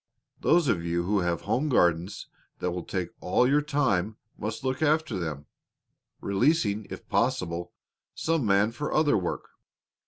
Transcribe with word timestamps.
Those 0.39 0.67
of 0.67 0.83
you 0.83 1.03
who 1.03 1.19
have 1.19 1.41
home 1.41 1.69
gardens 1.69 2.25
that 2.57 2.71
will 2.71 2.81
take 2.83 3.09
all 3.19 3.47
your 3.47 3.61
time 3.61 4.17
must 4.35 4.63
look 4.63 4.81
after 4.81 5.19
them, 5.19 5.45
releasing, 6.21 6.85
if 6.89 7.07
possible, 7.07 7.71
some 8.15 8.43
man 8.43 8.71
for 8.71 8.91
other 8.91 9.15
work. 9.15 9.49